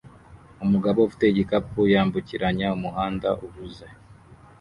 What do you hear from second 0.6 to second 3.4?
Umugabo ufite igikapu yambukiranya umuhanda